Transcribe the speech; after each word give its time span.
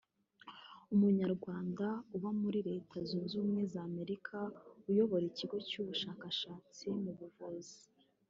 umunyarwanda 0.93 1.87
uba 2.15 2.29
muri 2.41 2.59
Leta 2.69 2.95
Zunze 3.07 3.33
Ubumwe 3.35 3.61
za 3.73 3.81
Amerika 3.89 4.35
uyobora 4.89 5.23
ikigo 5.31 5.57
cy’ubushakashatsi 5.67 6.83
mu 7.03 7.11
buvuzi 7.19 7.77